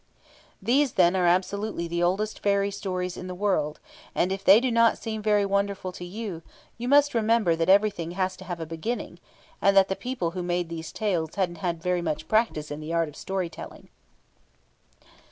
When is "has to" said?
8.17-8.45